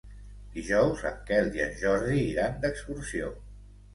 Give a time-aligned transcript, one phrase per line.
[0.53, 3.29] Dijous en Quel i en Jordi iran d'excursió.